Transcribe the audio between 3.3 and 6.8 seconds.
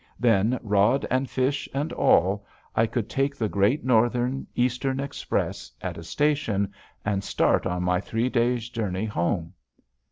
the Great Northern Eastern Express at a station